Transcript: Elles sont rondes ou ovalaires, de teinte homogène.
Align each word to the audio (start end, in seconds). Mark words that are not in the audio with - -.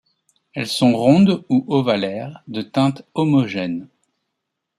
Elles 0.55 0.65
sont 0.67 0.93
rondes 0.97 1.45
ou 1.49 1.63
ovalaires, 1.67 2.41
de 2.47 2.63
teinte 2.63 3.03
homogène. 3.13 3.87